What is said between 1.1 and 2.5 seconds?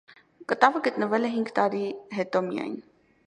է հինգ տարի հետո